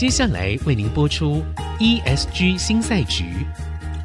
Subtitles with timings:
[0.00, 1.42] 接下来为您播出
[1.78, 3.46] ESG 新赛局。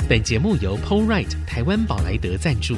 [0.09, 2.75] 本节目由 PoleRight 台湾宝莱德赞助。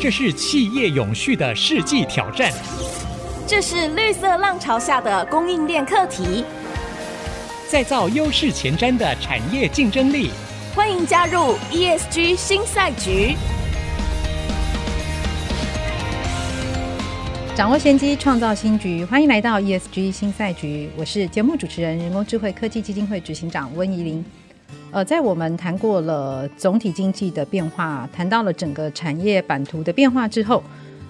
[0.00, 2.50] 这是企业永续的世纪挑战。
[3.46, 6.42] 这是绿色浪潮下的供应链课题。
[7.68, 10.30] 再造优势前瞻的产业竞争力。
[10.74, 13.36] 欢迎加入 ESG 新赛局。
[17.58, 19.04] 掌握先机，创造新局。
[19.04, 24.24] 欢迎来到 ESG 新赛局，我是节目主持人、人工智慧科技基金会执行长温怡玲。
[24.92, 30.62] 呃，在我们谈过了总体经济的变化，谈到了整个产业版图的变化之后，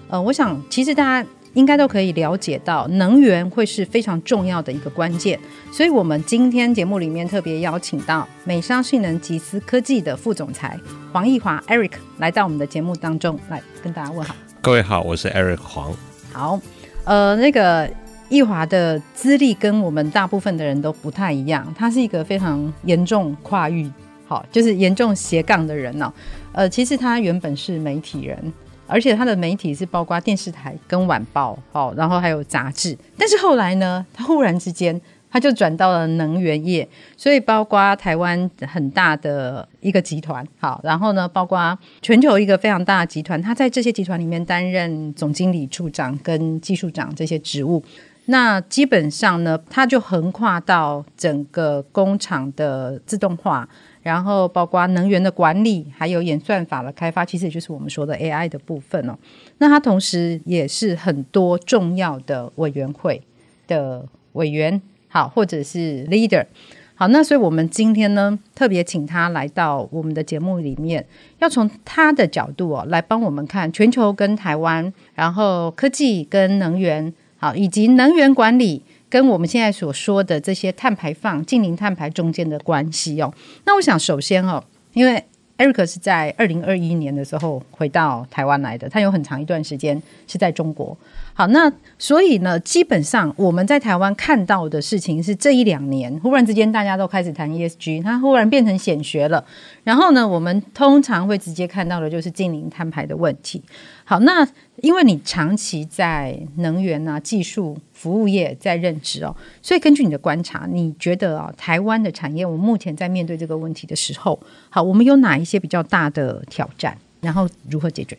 [0.07, 5.39] 呃，我想其实大家应该都可以了解到，能源会是非常重要的一个关键。
[5.71, 10.75] 所以，我们今天节目里面特别邀请到美商性能集思科技的副总裁
[11.11, 14.35] 黄义华 Eric 来到我们的节目当中，来跟大家问好。
[14.63, 15.93] 各位好，我是 Eric 黄。
[16.31, 16.59] 好，
[17.05, 17.89] 呃，那个
[18.29, 23.89] 易华的资历跟我们大部分的人都不太一样，他是一个非常严重跨域，
[24.27, 26.11] 好，就是严重斜杠的人哦。
[26.51, 28.53] 呃，其实他原本是媒体人，
[28.87, 32.97] 而且他的媒体是包括电视台跟晚报，好，然后还有杂志。
[33.17, 34.99] 但是后来呢，他忽然之间。
[35.31, 47.83] 他就转到了能源业，所以包括台湾很大的一个集团，好，然后呢，包括全球一个非常大的集团，他在这些集团里面担任总经理、处长跟技术长这些职务。
[48.25, 53.67] 那基本上呢，他就横跨到整个工厂的自动化，
[54.03, 59.17] 然后包括能源的管理，还有演算法的开发，其实也就是我们说的 AI 的部分哦。
[59.57, 63.21] 那他同时也是很多重要的委员会
[63.67, 64.79] 的委员。
[65.09, 66.45] 好，或者是 leader，
[66.93, 71.03] 好，那所以我们今天呢，特别请他来到我们的节目里面，
[71.39, 83.33] 要从他的角度哦，来帮我们看全球跟台湾，然后科技跟能源，好，以及能源管理跟我们现在所说的这些碳排放、净零碳排中间的关系哦。
[83.65, 85.23] 那我想首先哦，因为
[85.57, 90.95] Eric 是在二零二一年的时候回到台湾来的，他有很长一段时间是在中国。
[91.39, 99.45] 好，那所以呢，基本上我们在台湾看到的事情是这一两年忽然之间大家都开始谈 ESG，它忽然变成显学了。
[99.85, 103.63] 然后呢，我们通常会直接看到的就是净零摊牌的问题。
[104.03, 104.45] 好，那
[104.81, 114.37] 因为你长期在能源啊、技术服务业在任职哦，所以根据你的观察，你觉得啊，台湾的产业，我们目前在面对这个问题的时候，
[114.69, 116.97] 好，我们有哪一些比较大的挑战？
[117.21, 118.17] 然后如何解决？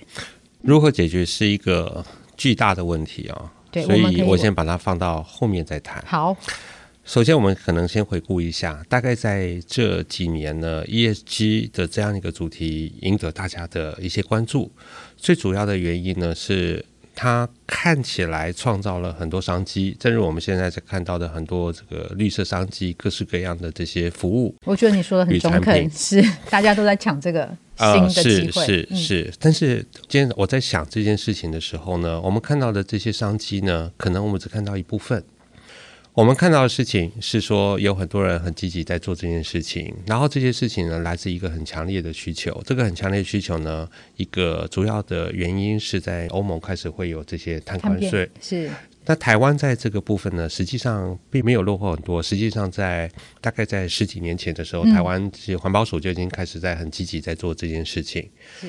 [0.63, 2.03] 如何解决是一个。
[2.41, 6.03] 巨大的问题啊，对，所以我先把它放到后面再谈。
[6.07, 6.35] 好，
[7.05, 14.73] 首先我们可能先回顾一下，大概在这几年呢，ESG 的这样一个主题赢得大家的一些关注，
[15.19, 16.83] 最主要的原因呢是。
[17.13, 24.55] 它看起来创造了很多商机，正如我们现在在看到的很多这个绿色商机，各式各样的这些服务。
[24.65, 28.63] 我觉得你说的很中肯，是大家都在抢这个新的机会。
[28.63, 35.25] 呃、是是是、嗯，但是今天我在想这件事情的时候呢，我们看到的这些商机呢，可能我们只看到一部分。
[36.13, 42.61] 我们看到的事情是说，有很多人很积极在做这件事情，然后这些事情呢，来自一个很强烈的需求。
[42.67, 48.29] 这个很强烈的需求呢，一个主要的原因是在欧盟开始会有这些碳关税。
[48.41, 48.69] 是。
[49.07, 52.23] 那台湾在这个部分呢，实际上并没有落后很多。
[52.23, 58.29] 实际上，在大概在十几年前的时候，嗯、台湾其实环保署就已经开始在很积极在做这件事情。
[58.61, 58.69] 是。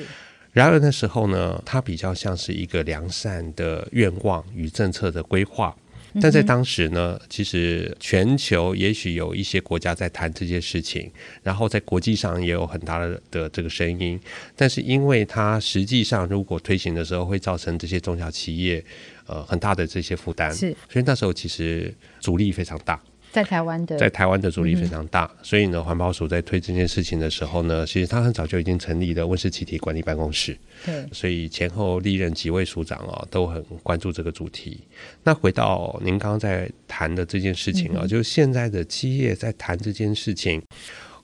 [0.52, 5.74] 然而那时候呢，它比较像是一个良善的愿望与政策的规划。
[6.20, 11.10] 但在当时呢，其实全球也许有一些国家在谈这件事情，
[11.42, 12.98] 然后在国际上也有很大
[13.30, 14.20] 的这个声音。
[14.54, 18.84] 但是因为它实际上如果推行的时候，会造成这些中小企业
[19.26, 23.00] 呃很大的这些负担，是，所以那时候其实阻力非常大。
[23.30, 30.54] 在台湾的，在台湾的阻力非常大，嗯，所以呢，环保署在推这件事情的时候呢，其实他很早就已经成立了温室气体管理办公室。
[30.84, 34.82] 对，所以前后历任几位署长啊，都很关注这个主题。
[35.22, 40.62] 那回到您刚刚在谈的这件事情啊，嗯，就是现在的企业在谈这件事情，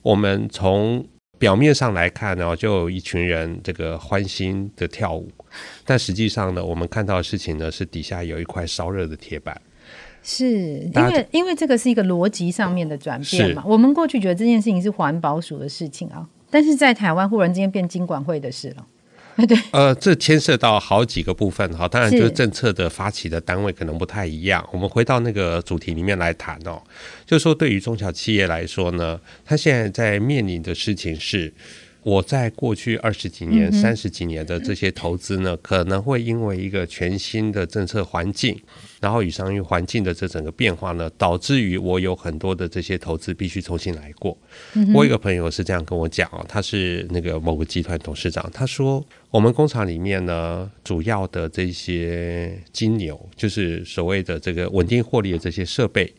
[0.01, 1.07] 我们从
[1.37, 5.31] 表面上来看呢，就有一群人这个欢欣的跳舞，
[5.85, 9.59] 但实际上呢，我们看到的事情呢，是底下有一块烧热的铁板。
[10.21, 10.45] 是
[10.93, 13.63] 因为因为这个是一个逻辑上面的转变嘛？
[13.65, 18.85] 我们过去觉得这件事情是环保署的事情啊，但是在台湾忽然之间变金管会的事了。
[19.47, 24.67] 对，呃，这牵涉到好几个部分哈，当然就是政策的发起的单位可能不太一样。
[24.73, 26.81] 我们回到那个主题里面来谈哦，
[27.25, 31.53] 就是说对于中小企业来说呢，它现在在面临的事情是。
[32.09, 38.59] 我在过去二十几年、三十几年的这些投资呢，可能会因为一个全新的政策环境，
[38.99, 44.35] 然后与商业环境的这整个变化呢，导致于我有很多的这些投资必须重新来过。
[44.95, 56.11] 我有一个朋友是这样跟我讲哦，他是那个某个集团董事长，他说我们工厂里面呢，主要的这些金牛，就是所谓的这个稳定获利的这些设备。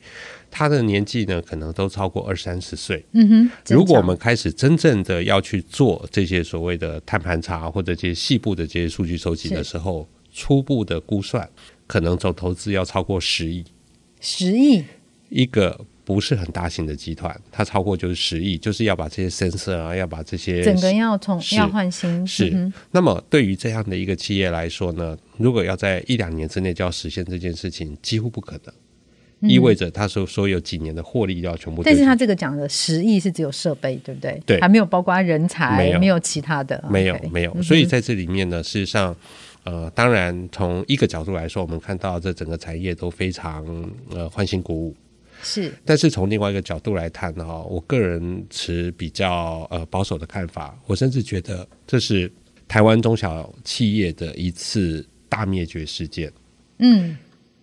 [0.50, 3.04] 他的年纪呢，可能都超过二三十岁。
[3.12, 11.48] 嗯哼，如果我们开始真正的要去做这些所谓的碳盘查或者这些细部的这些数据收集的时候，初步的估算
[11.86, 13.64] 可能总投资要超过十亿。
[14.20, 14.84] 十亿，
[15.28, 22.26] 一个不是很大型的集团，它超过就是十亿，就是要把这些 sensor 啊，要把这些整个要从要换新。
[22.26, 28.74] 是、嗯，那么对于这样的一个企业来说呢，如果要在一两年之内就要实现这件事情，几乎不可能。
[29.42, 34.38] 意味着他说说有几年的获利要全部，但是他这个讲的十亿是只有设备，对不对？
[34.44, 37.62] 对，还没有包括人才，没有，没有其他的，没有没有。
[37.62, 39.16] 所以在这里面呢，事实上，
[39.64, 43.64] 呃，当然从一个角度来说，我们看到这整个产业都非常
[44.10, 44.96] 呃欢欣鼓舞，
[45.42, 45.72] 是。
[45.86, 52.30] 但是从另外一个角度来看呢，哈，我个人持比较呃保守的看法，我甚至觉得这是
[52.68, 56.30] 台湾中小企业的一次大灭绝事件。
[56.78, 57.16] 嗯。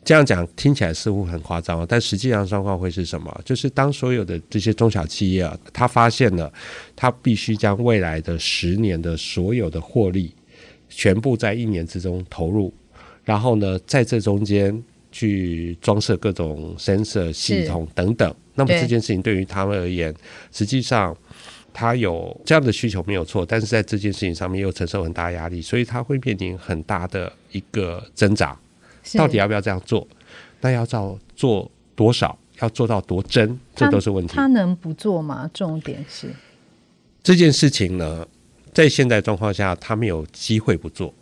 [0.07, 3.41] 这样讲听起来似乎很夸张，但实际上状况会是什么？
[3.43, 6.49] 就是当所有的这些中小企业啊，他发现了，
[6.95, 10.33] 他必须将未来的十年的所有的获利，
[10.87, 12.73] 全部在一年之中投入，
[13.25, 14.81] 然后呢，在这中间
[15.11, 18.33] 去装设各种 sensor 系统等等。
[18.55, 20.15] 那么这件事情对于他们而言，
[20.53, 21.13] 实际上
[21.73, 28.57] 他有这样的需求没有错，但是在这件事情上面又承受很大压力，所以他会面临很大的一个挣扎。
[29.15, 30.07] 到底要不要这样做？
[30.61, 32.37] 那要照做多少？
[32.59, 33.59] 要做到多真？
[33.75, 34.33] 这都是问题。
[34.35, 35.47] 他能不做吗？
[35.53, 36.27] 重点是
[37.21, 38.27] 这件事情呢，
[38.73, 41.13] 在现在状况下，他没有机会不做。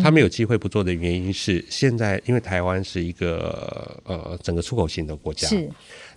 [0.00, 5.68] 他没有机会不做的原因是，现在因为台湾是一个呃整个出口型的国家，是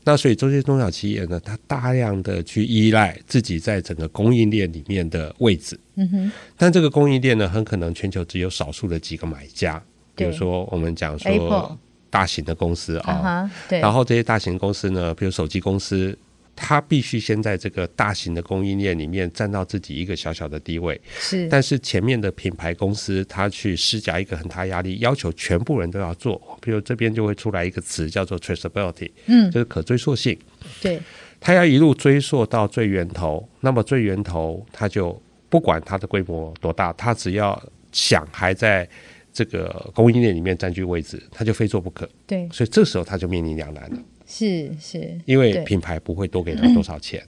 [0.03, 5.79] 那所以这些中小企业呢，它大量的去依赖自己在整个供应链里面的位置。
[5.95, 6.31] 嗯哼。
[6.55, 9.83] 但这个供应链呢，很可能全球只有少数的几个买家。
[10.15, 11.77] 比如说，我们讲说
[12.09, 16.15] 大型的公司啊，对，然后这些大型公司呢，比如手机公司，
[16.55, 21.01] 它必须先在这个大型的供应链里面占到自己一个小小的地位。
[21.17, 26.39] 是，但是前面的品牌公司，它去施加一个很大压力，要求全部人都要做。
[26.61, 30.37] 比如这边就会出来一个词叫做 traceability，嗯，就是可追溯性。
[30.79, 31.01] 对，
[31.39, 35.19] 它要一路追溯到最源头，那么最源头，它就
[35.49, 37.59] 不管它的规模多大，它只要
[37.91, 38.87] 想还在。
[39.33, 42.07] 这个供应链里面占据位置，他就非做不可。
[42.27, 43.97] 对，所以这时候他就面临两难了。
[44.27, 47.21] 是是，因为品牌不会多给他多少钱，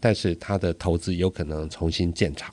[0.00, 2.52] 但是他的投资有可能重新建厂，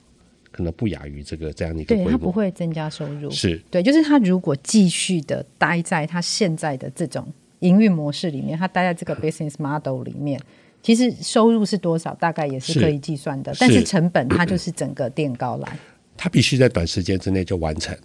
[0.51, 2.11] 可能不亚于这个这样的一个规模。
[2.11, 3.29] 对，他不会增加收入。
[3.31, 7.27] 是对，就是他如果继续的待在他现在的这种
[7.59, 10.39] 营运模式里面，他待在这个 business model 里面，
[10.81, 13.53] 其实收入是多少，大概也是可以计算的。
[13.53, 15.77] 是，但是成本它 就是整个垫高来，
[16.15, 17.97] 他必须在短时间之内就完成。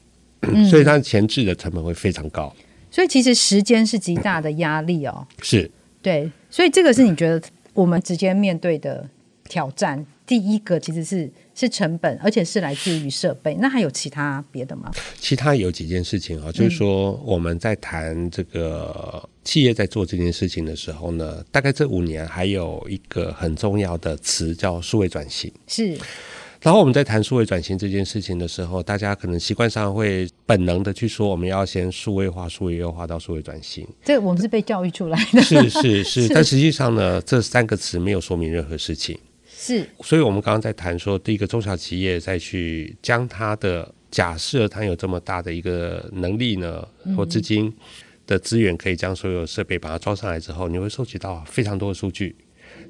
[0.68, 5.26] 所以它前置的成本会非常高，嗯，所以其实时间是极大的压力哦。
[5.42, 5.70] 是，
[6.02, 7.40] 对，所以这个是你觉得
[7.72, 9.08] 我们直接面对的
[9.48, 10.04] 挑战。
[10.26, 13.54] 第一个其实是是成本，而且是来自于设备。
[13.60, 14.90] 那还有其他别的吗？
[15.18, 25.52] 其他有几件事情啊，就是说我们在谈这个企业在做这件事情的时候呢，大概这五年还有一个很重要的词叫数位转型。
[25.66, 25.94] 是。
[26.64, 33.86] 然后我们在谈数位转型这件事情的时候，大家可能习惯上会本能的去说，我们要先数位化、数位优化到数位转型。
[34.02, 35.42] 这个我们是被教育出来的。
[35.42, 39.18] 是是 是，但实际上呢，这三个词没有说明任何事情。
[39.46, 46.82] 是，所以我们刚刚在谈说，第一个中小企业再去将它的假设，它有这么大的一个能力呢，
[47.14, 47.70] 或资金
[48.26, 52.34] 的资源，可以将所有设备把它装上来之后，你会收集到非常多的数据。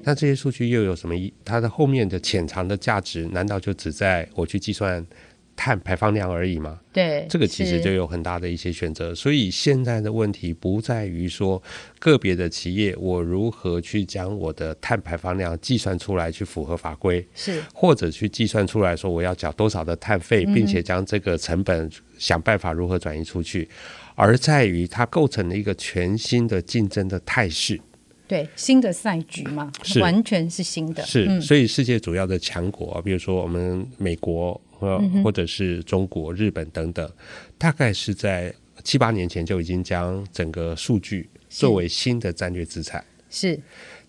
[0.03, 1.33] 那这些数据又有什么意？
[1.43, 5.05] 它的后面的潜藏的价值，难道就只在我去计算
[5.55, 6.79] 碳排放量而已吗？
[6.91, 9.15] 对，这个其实就有很大的一些选择。
[9.15, 11.61] 所以现在的问题不在于说
[11.97, 27.79] 个别的企业我如何去将我的碳排放量计算出来去符合法规，是或者去计算出来说我要缴多少的碳费，并且将这个成本想办法如何转移出去，嗯、而在于它构成了一个全新的竞争的态势。
[28.27, 31.03] 对，新的赛局嘛，是完全是新的。
[31.05, 37.09] 是，嗯、所以世界主要的强国，比如说我们美国，呃，或者是中国、日本等等，
[37.57, 38.53] 大概是在
[38.83, 43.03] 七八年前就已经将整个数据作为新的战略资产。
[43.29, 43.59] 是。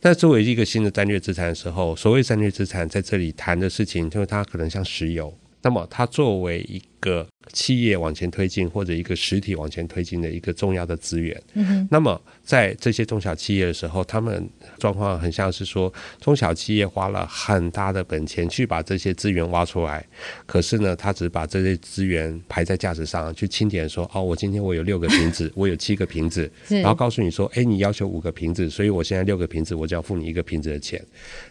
[0.03, 14.49] 那作为一个新的战略资产的时候，所谓战略资产在这里谈的事情，就是它可能像石油，那么它作为一个企业往前推进或者一个实体往前推进的一个重要的资源，嗯，那么在这些中小企业的时候，他们
[14.79, 20.05] 状况很像是说，中小企业花了很大的本钱去把这些资源挖出来，
[20.45, 31.01] 可是呢，他只把这些资源排在架子上去清点，说，哦，我今天我有六个瓶子， 我有七个瓶子，然后告诉你说，哎，你要求五个瓶子，所以我现在六个瓶子，我就要付你一个瓶子的钱。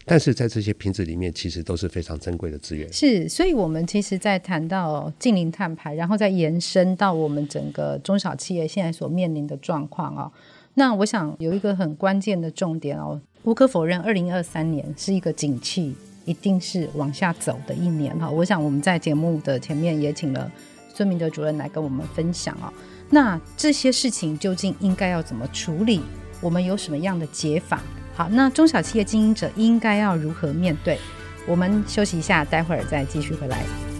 [0.04, 2.92] 但是在这些瓶子里面，其实都是非常珍贵的资源。
[2.92, 5.85] 是，所以我们其实，在谈到近零碳排。
[5.92, 10.30] 然后再延伸到我们整个中小企业现在所面临的状况啊，
[10.74, 18.28] 那我想有一个很关键的重点哦，无可否认，二零二三年是一个景气一定是往下走的一年哈。
[18.28, 20.50] 我想我们在节目的前面也请了
[20.92, 22.72] 孙明德主任来跟我们分享哦。
[23.08, 26.00] 那这些事情究竟应该要怎么处理？
[26.40, 27.80] 我们有什么样的解法？
[28.14, 30.98] 好，那中小企业经营者应该要如何面对？
[31.46, 33.95] 我们休息一下，待会儿再继续回来。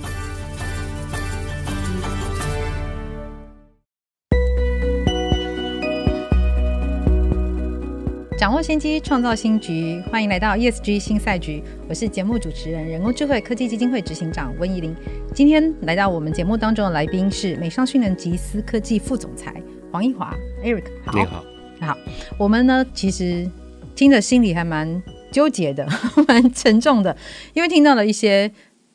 [8.47, 10.01] 掌握先机，创造新局。
[10.03, 14.95] 欢迎来到 ESG 新赛局，我是节目主持人、人工智慧科技基金会执行长温怡玲。
[15.35, 19.61] 今天来到我们节目当中的来宾是美商讯能集思科技副总裁
[19.91, 20.85] 黄奕华 Eric。
[21.05, 21.45] 好，你好，
[21.81, 21.99] 好。
[22.39, 23.51] 我们呢，其实
[23.97, 25.85] 听着心里还蛮纠结的，
[26.29, 27.17] 蛮沉重的，
[27.53, 28.49] 因为听到了一些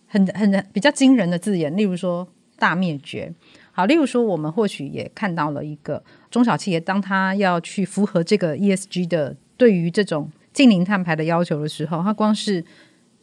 [0.08, 2.26] 很很比较惊人的字眼，例如说
[2.58, 3.34] 大灭绝。
[3.74, 12.64] 好，例如说，我们或许也看到了一个中小企业，当他要去符合这个 ESG 的对于这种净零碳排的要求的时候，他光是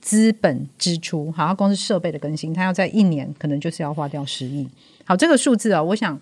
[0.00, 4.68] 资本支出，好，他光是设备的更新，他要在一年可能就是要花掉十亿。
[5.04, 6.20] 好，这个数字啊，我想，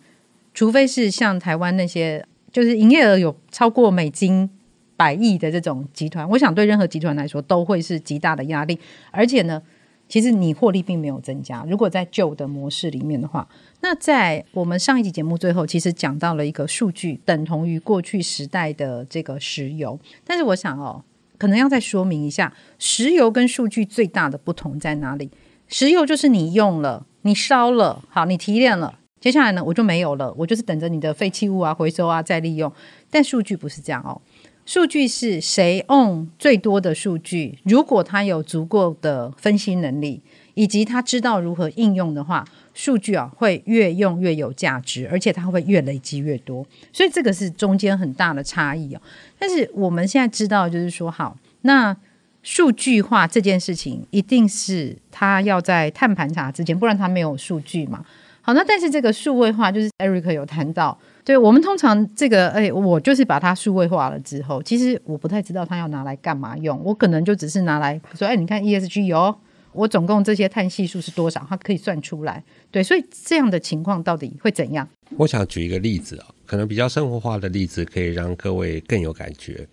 [0.55, 4.49] 除非是像台湾那些就是营业额有超过美金
[4.97, 8.78] 百亿的这种集团，我想对任何集团来说都会是极大的压力，
[9.11, 9.61] 而且呢。
[10.08, 11.64] 其实你获利并没有增加。
[11.68, 13.48] 如果在旧的模式里面的话，
[13.80, 19.98] 那在我们上一集节目最后，其实讲到了一个数据，等同于过去时代的这个石油。
[20.25, 21.02] 但是我想哦，
[21.38, 25.30] 可能要再说明一下，石油跟数据最大的不同在哪里？
[25.68, 32.72] 石油就是你用了，你烧了，好，你提炼了，接下来呢，我就没有了，我就是等着你的废弃物啊回收啊再利用。
[33.10, 34.20] 但数据不是这样哦。
[34.66, 37.56] 数据是谁 own 最多的数据？
[37.62, 40.20] 如果他有足够的分析能力，
[40.54, 42.44] 以及他知道如何应用的话，
[42.75, 46.66] 数据啊会越用越有价值，而且它会越累积越多。
[46.92, 49.00] 所以这个是中间很大的差异哦。
[49.38, 51.96] 但是我们现在知道，就是说，好，那
[52.42, 58.04] 数据化这件事情，一定是他要在碳盘查之前，不然他没有数据嘛。
[58.42, 60.99] 好，那但是这个数位化，就是 Eric 有谈到。
[61.26, 66.80] 对，我们通常这个，哎，我就是把它数位化了之后，其实我不太知道它要拿来干嘛用。
[66.85, 69.37] 我可能就只是拿来说，哎，你看 ESG 有，
[69.73, 72.45] 我总共这些碳系数是多少，它可以算出来。
[72.71, 74.88] 对，所以这样的情况到底会怎样？
[75.16, 79.66] 我想举一个例子啊，可能比较生活化的例子，可以让各位更有感觉。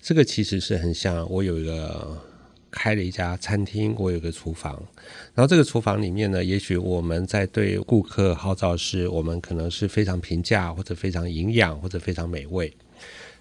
[0.00, 2.18] 这个其实是很像，我有一个。
[2.72, 4.82] 开了一家餐厅，我有个厨房，
[5.34, 12.72] 然后这个厨房里面呢，也许我们在对顾客号召是，我们可能是非常平价，或者非常营养，或者非常美味。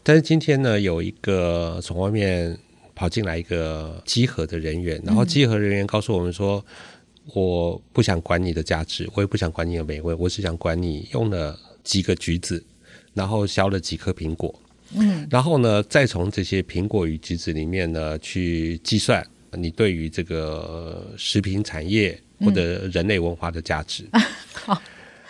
[0.03, 2.55] 但是今天呢，有一个从外面
[2.93, 6.63] 跑进来一个集合的人员，然后集合人员告诉我们说，
[7.25, 12.61] 嗯、我不想管你的价值，我也不想管你的美味，我只想管你用了几个橘子，
[13.13, 14.53] 然后削了几颗苹果。
[14.95, 24.05] 嗯，然后呢，再从这些苹果与橘子里面呢，去计算你对于这个食品产业或者人类文化的价值。
[24.11, 24.21] 嗯、
[24.53, 24.81] 好，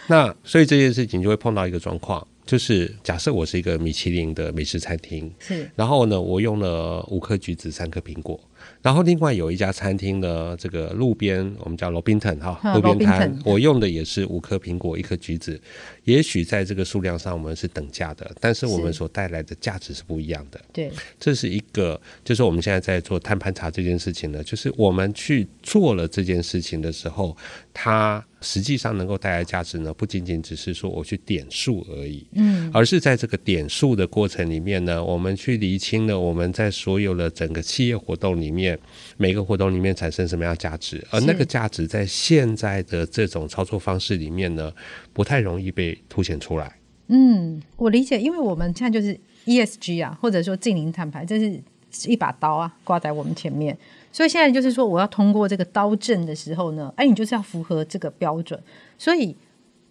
[0.07, 8.39] 那所以这件事情就会碰到一个状况，就是假设我是一个米其林的美食餐厅，是，然后呢，我用了五颗橘子，三颗苹果。
[8.81, 15.59] 然后另外有一家餐厅呢，这个路边我们叫路边摊哈，路边摊，我用的也是五颗苹果，一颗橘子。
[16.05, 20.59] 也许在这个数量上我们是等价的，但是我们所带来的价值是不一样的。
[20.73, 27.37] 对，这是一个，就是我们现在在做碳盘查这件事情呢，就是我们去做了这件事情的时候，
[27.71, 38.77] 它实际上能够带来价值呢，不仅仅只是说我去点数而已，嗯，而是在这个点数的过程里面呢，我们去厘清了我们在所有的整个企业活动里面，
[39.17, 44.71] 每个活动里面产生什么样价值，而那个价值在现在的这种操作方式里面呢，
[45.13, 46.75] 不太容易被凸显出来。
[47.07, 53.77] 嗯，我理解，因为我们现在就是 ESG 啊，或者说净零碳排，这是一把刀啊，挂在我们前面。
[54.13, 58.61] 所以现在就是说，我要通过这个刀阵的时候呢，哎，你就是要符合这个标准。
[58.97, 59.35] 所以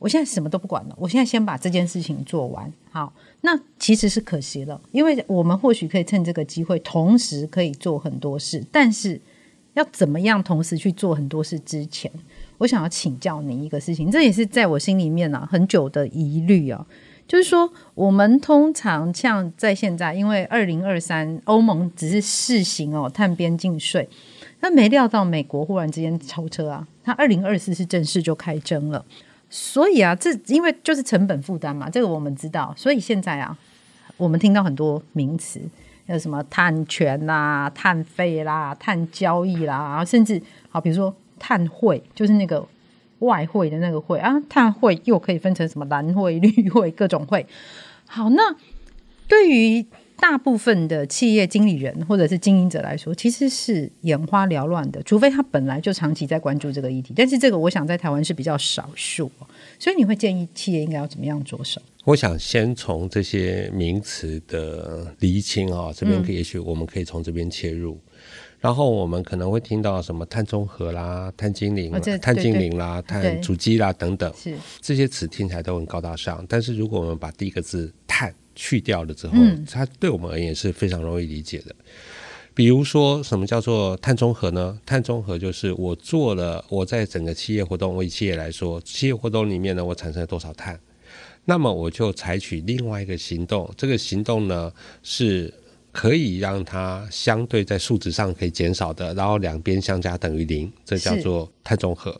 [0.01, 2.73] 我现在什么都不管了，我现在先把这件事情做完。
[2.91, 8.65] 好，那其实是可惜了，因为我们或许可以趁这个机会，同时可以做很多事。
[8.73, 9.21] 但是
[9.75, 12.11] 要怎么样同时去做很多事之前，
[12.57, 16.87] 我想要请教你一个事情，这也是在我心里面啊很久的疑虑啊，
[17.29, 24.09] 就是说我们通常像在现在，因为二零二三欧盟只是试行哦碳边境税，
[24.61, 29.05] 那没料到美国忽然之间超车啊，它二零二四是正式就开征了。
[29.51, 32.73] 所以啊，这因为就是成本负担嘛，这个我们知道。
[32.77, 33.55] 所以现在啊，
[34.17, 35.61] 我们听到很多名词，
[36.07, 40.41] 有什么碳权啦、碳费啦、碳交易啦，甚至
[40.71, 42.65] 好，比如说碳汇，就是那个
[43.19, 47.45] 外汇的那个汇啊，碳汇又可以分成什么蓝汇、绿汇各种汇。
[48.07, 48.55] 好，那
[49.27, 49.85] 对于
[50.21, 57.15] 大部分的企业经理人或者是经营者来说，其实是眼花缭乱的，除非他本来就长期在关注这个议题。
[57.17, 59.31] 但是这个，我想在台湾是比较少数，
[59.79, 61.81] 所以你会建议企业应该要怎么样着手？
[62.05, 68.01] 我想先从这些名词的厘清啊，这边也许我们可以从这边切入，嗯、
[68.59, 76.45] 然后我们可能会听到什么碳中和啦、碳精灵、哦、碳精灵啦、碳足迹啦等等，是这些词听起来都很高大上。
[76.49, 81.75] 但是如果我们把第一个字“碳”去掉了之后，嗯，它对我们而言是非常容易理解的。
[82.53, 84.79] 比如说，什么叫做碳中和呢？
[84.85, 90.79] 碳中和就是我做了，我在整个企业活动，为企业来说，企业活动里面呢，我产生了多少碳，
[91.47, 94.71] 那么我就采取另外一个行动，这个行动呢
[95.03, 95.51] 是
[95.91, 102.15] 可以让它相对在数值上可以减少的，然后两边相加等于零，这叫做碳中和。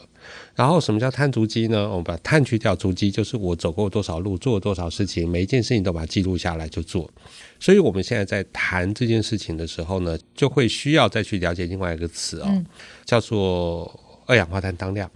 [0.55, 1.89] 然后什么叫碳足迹呢？
[1.89, 7.11] 我们把碳去掉，足迹就是我走过多少路，做了多少事情，每一件事情都把它记录下来就做。
[7.59, 12.67] 所以我们现在在谈这件事情的时候呢，就会需要再去了解另外一个词哦，嗯、
[13.05, 15.11] 叫做二氧化碳当量。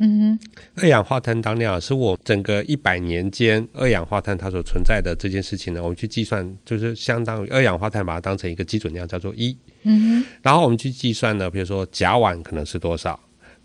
[0.00, 9.56] 嗯哼，二氧化碳当量是我整个一百年间二氧化碳它所存在的这件事情呢，我们去计算，就是相当于二氧化碳把它当成一个基准量，叫做一。
[9.82, 13.18] 嗯哼，然后我们去计算呢，比如说甲烷可能是多少。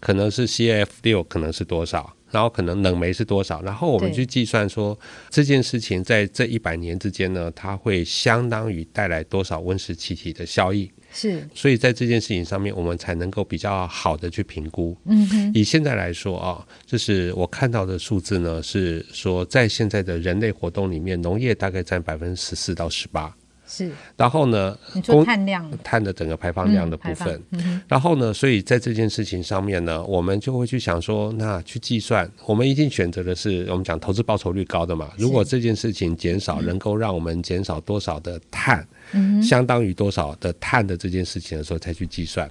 [0.04, 2.14] 可能是 CF 六，可能是多少？
[2.30, 3.62] 然后可能冷媒是多少？
[3.62, 10.92] 然后我们去计算说这件事情在这一百年之间呢，它会相当于带来多少温室气体的效应？
[11.14, 14.98] 是，所以在这件事情上面，我们才能够比较好的去评估。
[15.06, 23.34] 嗯哼，以现在来说啊，就是我看到的数字呢，是说在现在的人类活动里面，农业大概占百分之十四到十八。
[23.76, 35.12] 是，然后呢，你说碳量，碳的整个排放量的部分，嗯，然后呢，所以在这件事情上面呢，我们就会去想说，那去计算，我们一定选择的是我们讲投资报酬率高的嘛。
[35.18, 42.48] 如果这件事情减少，能够让我们减少多少的碳，嗯，相当于多少的碳的这件事情的时候，才去计算。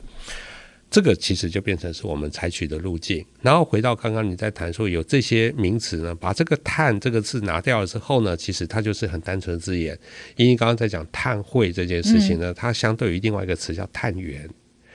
[0.92, 9.98] 这个其实就变成是我们采取的路径，然后回到刚刚你在谈说有这些名词呢，把这个“碳”这个字拿掉了之后呢，其实它就是很单纯的字眼。
[10.37, 14.46] 因为刚刚在讲碳汇这件事情呢，它相对于另外一个词叫碳源。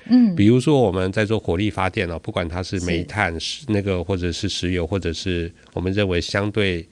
[0.06, 6.88] 嗯，比如说我们在做火力发电哦，不管它是煤炭、是那个或者是石油，或者是我们认为相对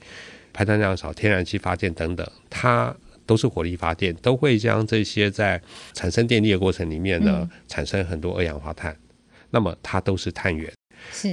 [0.52, 2.92] 排碳量少天然气发电等等，它。
[3.26, 5.60] 都是火力发电，都会将这些在
[5.92, 8.96] 产生电力的过程里面呢，产生很多二氧化碳，
[9.50, 10.72] 那么它都是碳源。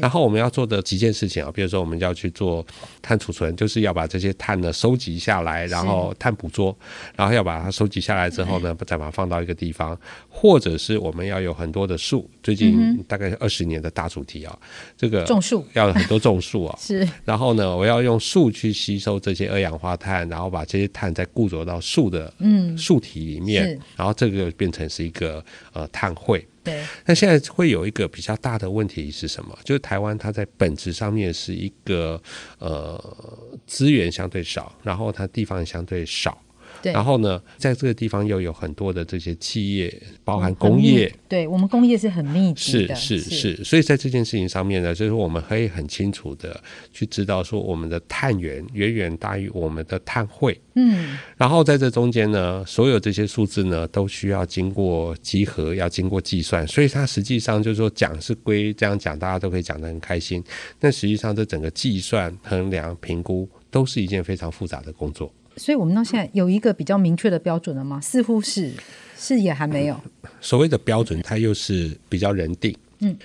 [0.02, 2.66] 然后我们要做的几件事情啊，比如说我们要去做
[3.02, 6.76] 碳储存，就是要把这些碳呢收集下来，然后碳捕捉，
[7.16, 9.98] 然后要把它收集下来之后呢，再把它放到一个地方，
[10.30, 14.58] 或者是我们要有很多的树，最近大概二十年的大主题啊，
[14.98, 15.66] 这个种树。
[15.74, 17.08] 要有很多种树啊， 是。
[17.26, 22.78] 然后呢，我要用树去吸收这些二氧化碳，然后把这些碳再固着到树的嗯。
[22.78, 26.46] 树体里面，然后这个变成是一个呃碳汇。
[26.64, 29.58] 对，那现在会有一个比较大的问题是什么？
[29.66, 32.22] 就是台湾它在本质上面是一个
[32.60, 32.98] 呃
[33.68, 36.42] 资源相对少，然后它地方也相对少。
[36.92, 41.06] 然后呢，在这个地方又有很多的这些企业，包含工业。
[41.06, 43.64] 嗯、对我们工业是很密集的，是是是，是。
[43.64, 46.60] 所以在这件事情上面呢，就是我们可以很清楚的
[46.92, 50.60] 去知道说，我们的碳源远远大于我们的碳汇。
[50.76, 51.18] 嗯。
[51.38, 56.68] 然后在这中间呢，所有这些数字呢，都需要经过集合，要经过计算。
[56.68, 60.44] 所以它实际上就是说，讲是归这样讲，大家都可以讲得很开心。
[60.80, 65.32] 但实际上，这整个计算、衡量、评估，都是一件非常复杂的工作。
[65.56, 68.02] 所以，我们到现在有一个比较明确的标准了吗？
[68.02, 68.72] 似乎是，
[69.16, 69.96] 是也还没有。
[70.42, 72.76] 所谓的标准，它又是比较人定。
[73.00, 73.16] 嗯，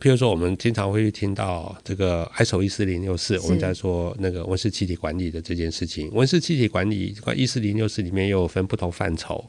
[0.00, 6.10] 譬如说，我们经常会听到这个 ISO 一四零六四，我们在说那个温室气体管理的这件事情。
[6.12, 9.44] 温室气体管理一四零六四里面又有分不同范畴，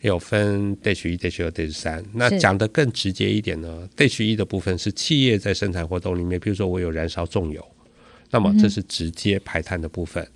[0.00, 2.04] 有分 Dash 一、Dash 二、Dash 三。
[2.14, 7.66] 那讲得更直接一点呢，Dash 一的部分是企业在生产活动里面，譬如说我有燃烧重油。
[8.30, 10.22] 那么这是直接排碳的部分。
[10.22, 10.30] 嗯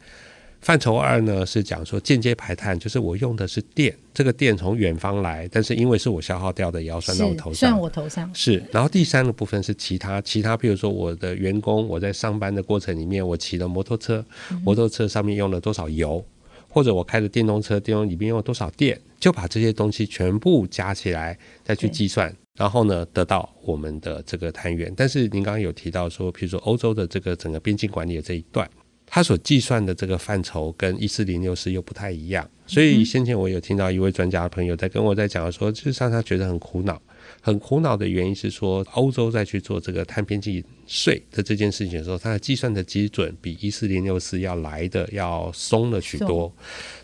[0.64, 7.68] 范畴二呢是讲说间接排碳，就是我用的是电，这个电从远方来，但是因为是我消耗掉的，也要算到我头上。
[7.68, 8.34] 算我头上。
[8.34, 14.24] 是，然后第三个部分是其他，其他比如说我的员工，我在上班的过程里面，我骑了摩托车，
[14.62, 16.24] 摩托车上面用了多少油，
[16.70, 24.90] 或者我开的电动车，电动里面用了多少电，就把这些东西全部加起来再去计算，然后呢得到我们的这个碳源。
[24.96, 28.66] 但是您刚刚有提到说，比如说欧洲的这个整个边境管理的这一段。
[29.14, 37.00] 他所计算的这个范畴跟一四零六四又不太一样，所以先前我有听到一位专家的朋友在跟我在讲说，事实上他觉得很苦恼，
[37.40, 46.52] 很苦恼的原因是说，欧洲在去做这个碳边际税的这件事情的时候，它的计算的基准比一四零六四要来的要松了许多，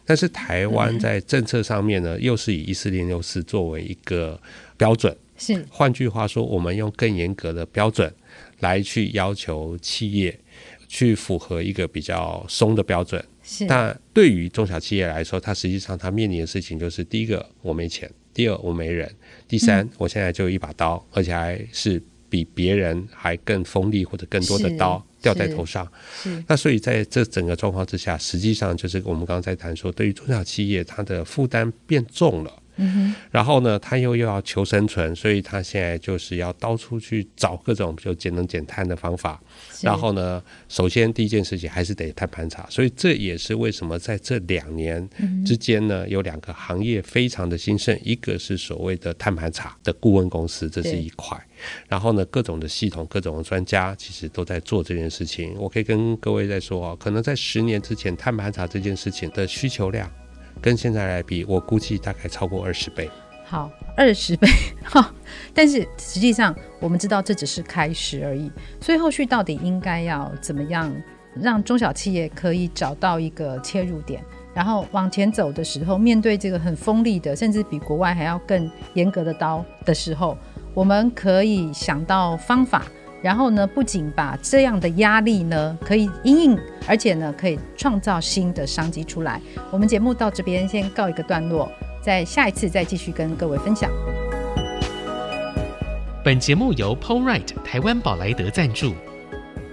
[0.05, 4.37] 但是台湾在政策上面呢，又是以一四零六四作为一个
[4.77, 8.13] 标准，是，换句话说，我们用更严格的标准
[8.59, 10.37] 来去要求企业。
[10.93, 13.65] 去符合一个比较松的标准，是。
[13.65, 19.09] 但对于中小企业来说，它实际上它面临的事情就是：第一个，我没钱；第二，我没人；
[19.47, 25.87] 第三，嗯、我现在就有一把刀，而且还是比别人还更锋利或者更多的刀掉在头上。
[26.49, 32.53] 那所以在这整个状况之下，实际上就是我们刚刚在谈说，对于中小企业，它的负担变重了。
[32.77, 39.41] 嗯、然后呢，他又又要求生存，所以他现在就是要到处去找各种就节能减碳的方法。
[39.83, 45.09] 然后呢，首先第一件事情还是得碳盘查，所以这也是为什么在这两年
[45.45, 51.39] 之间呢，有两个行业非常的兴盛，一个是所谓的碳盘查的顾问公司，这是一块。
[51.89, 55.55] 然后呢，各种的系统、各种的专家其实都在做这件事情。
[55.59, 60.11] 我可以跟各位在说哦，可能在十年之前，碳盘查这件事情的需求量。
[60.61, 63.11] 跟现在来比，我估计大概超过二十倍。
[63.45, 64.49] 好，二十倍
[64.85, 65.13] 哈，
[65.53, 68.49] 但是实际上我们知道这只是开始而已，
[68.81, 70.95] 所以后续到底应该要怎么样
[71.35, 74.23] 让中小企业可以找到一个切入点，
[74.55, 80.39] 然后往前走的时候，面对这个很锋利的，甚至比国外还要更严格的刀的时候，
[80.73, 82.85] 我们可以想到方法。
[83.23, 89.41] 然后呢，不仅把这样的压力呢可以因应，而且呢可以创造新的商机出来。
[89.71, 91.71] 我们节目到这边先告一个段落，
[92.03, 93.91] 在下一次再继续跟各位分享。
[96.25, 98.95] 本节目由 Polright 台湾宝莱德赞助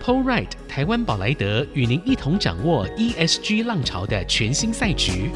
[0.04, 5.32] ，Polright 台湾宝莱德与您一同掌握 ESG 浪潮的全新赛局。